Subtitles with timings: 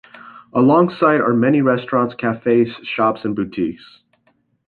[0.51, 3.99] Alongside are many restaurants, cafes, shops and boutiques.